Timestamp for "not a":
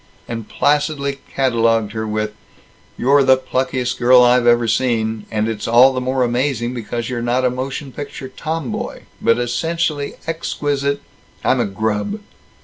7.21-7.51